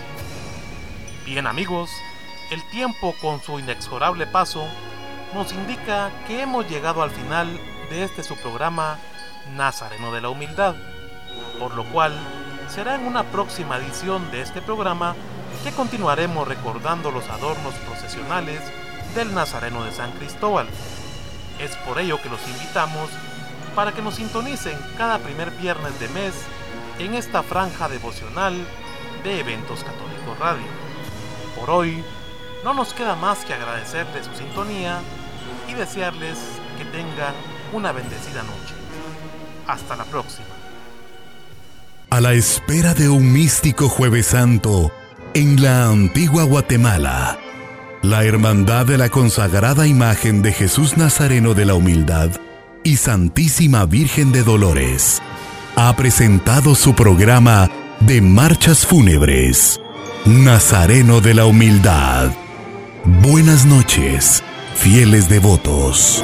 Bien 1.25 1.45
amigos, 1.45 1.89
el 2.51 2.63
tiempo 2.69 3.13
con 3.21 3.41
su 3.41 3.59
inexorable 3.59 4.27
paso 4.27 4.65
nos 5.33 5.51
indica 5.51 6.09
que 6.25 6.41
hemos 6.41 6.69
llegado 6.69 7.03
al 7.03 7.11
final 7.11 7.59
de 7.89 8.05
este 8.05 8.23
su 8.23 8.37
programa 8.37 8.97
Nazareno 9.57 10.13
de 10.13 10.21
la 10.21 10.29
Humildad, 10.29 10.75
por 11.59 11.75
lo 11.75 11.83
cual 11.91 12.13
será 12.69 12.95
en 12.95 13.05
una 13.05 13.23
próxima 13.23 13.75
edición 13.75 14.31
de 14.31 14.39
este 14.39 14.61
programa 14.61 15.17
que 15.65 15.73
continuaremos 15.73 16.47
recordando 16.47 17.11
los 17.11 17.27
adornos 17.27 17.73
procesionales 17.89 18.61
del 19.15 19.33
Nazareno 19.33 19.83
de 19.83 19.91
San 19.91 20.13
Cristóbal. 20.13 20.69
Es 21.59 21.75
por 21.85 21.99
ello 21.99 22.21
que 22.21 22.29
los 22.29 22.39
invitamos 22.47 23.09
para 23.75 23.91
que 23.91 24.01
nos 24.01 24.15
sintonicen 24.15 24.77
cada 24.97 25.19
primer 25.19 25.51
viernes 25.51 25.99
de 25.99 26.07
mes 26.09 26.33
en 26.99 27.15
esta 27.15 27.43
franja 27.43 27.89
devocional 27.89 28.53
de 29.23 29.39
Eventos 29.39 29.83
Católicos 29.83 30.37
Radio. 30.39 30.65
Por 31.59 31.69
hoy, 31.69 32.03
no 32.63 32.73
nos 32.73 32.93
queda 32.93 33.15
más 33.15 33.45
que 33.45 33.53
agradecerles 33.53 34.25
su 34.25 34.35
sintonía 34.35 34.99
y 35.67 35.73
desearles 35.73 36.37
que 36.77 36.85
tengan 36.85 37.33
una 37.71 37.91
bendecida 37.91 38.43
noche. 38.43 38.75
Hasta 39.67 39.95
la 39.95 40.05
próxima. 40.05 40.47
A 42.09 42.21
la 42.21 42.33
espera 42.33 42.93
de 42.93 43.09
un 43.09 43.31
místico 43.31 43.89
jueves 43.89 44.27
santo 44.27 44.91
en 45.33 45.61
la 45.63 45.87
antigua 45.87 46.43
Guatemala, 46.43 47.39
la 48.03 48.23
Hermandad 48.23 48.85
de 48.85 48.99
la 48.99 49.09
consagrada 49.09 49.87
imagen 49.87 50.43
de 50.43 50.53
Jesús 50.53 50.95
Nazareno 50.95 51.55
de 51.55 51.65
la 51.65 51.73
Humildad 51.73 52.29
y 52.83 52.97
Santísima 52.97 53.85
Virgen 53.85 54.31
de 54.31 54.43
Dolores 54.43 55.21
ha 55.75 55.95
presentado 55.95 56.75
su 56.75 56.93
programa 56.93 57.69
de 57.99 58.21
marchas 58.21 58.85
fúnebres, 58.85 59.79
Nazareno 60.25 61.21
de 61.21 61.33
la 61.33 61.45
Humildad. 61.45 62.31
Buenas 63.21 63.65
noches, 63.65 64.43
fieles 64.75 65.29
devotos. 65.29 66.23